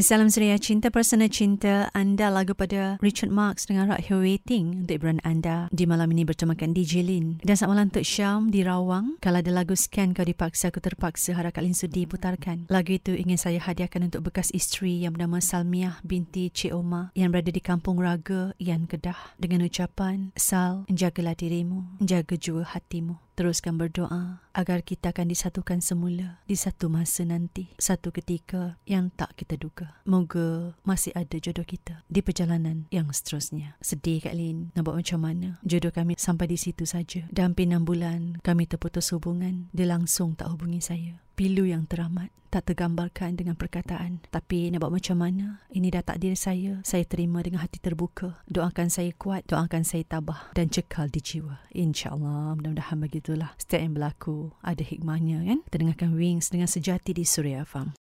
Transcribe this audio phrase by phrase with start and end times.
[0.00, 4.96] Salam Suria Cinta Persona Cinta Anda lagu pada Richard Marx dengan Right Here Waiting untuk
[4.96, 7.36] hiburan anda di malam ini bertemakan DJ Lin.
[7.44, 9.20] Dan selamat malam untuk Syam di Rawang.
[9.20, 12.64] Kalau ada lagu scan kau dipaksa, aku terpaksa harap Kak Lin sudi putarkan.
[12.72, 17.28] Lagu itu ingin saya hadiahkan untuk bekas isteri yang bernama Salmiah binti Cik Oma yang
[17.28, 23.20] berada di Kampung Raga, Ian Kedah dengan ucapan Sal, jagalah dirimu, jaga jua hatimu.
[23.40, 29.32] Teruskan berdoa agar kita akan disatukan semula di satu masa nanti, satu ketika yang tak
[29.32, 29.96] kita duga.
[30.04, 33.80] Moga masih ada jodoh kita di perjalanan yang seterusnya.
[33.80, 35.56] Sedih Kak Lin, nak buat macam mana?
[35.64, 37.24] Jodoh kami sampai di situ saja.
[37.32, 39.72] Dah hampir enam bulan kami terputus hubungan.
[39.72, 44.20] Dia langsung tak hubungi saya pilu yang teramat tak tergambarkan dengan perkataan.
[44.28, 45.64] Tapi nak buat macam mana?
[45.70, 46.82] Ini dah takdir saya.
[46.82, 48.42] Saya terima dengan hati terbuka.
[48.50, 51.62] Doakan saya kuat doakan saya tabah dan cekal di jiwa.
[51.72, 53.54] Insyaallah mudah-mudahan begitulah.
[53.56, 55.58] Setiap yang berlaku ada hikmahnya kan?
[55.70, 57.94] Terdengarkan wings dengan sejati di Suria Farm